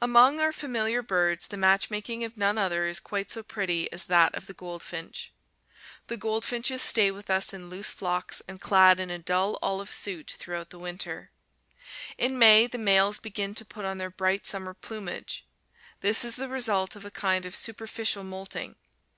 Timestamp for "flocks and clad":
7.90-8.98